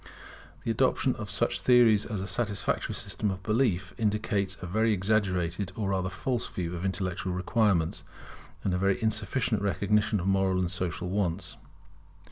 [0.63, 5.71] The adoption of such theories as a satisfactory system of belief, indicates a very exaggerated
[5.75, 8.03] or rather false view of intellectual requirements,
[8.63, 11.55] and a very insufficient recognition of moral and social wants.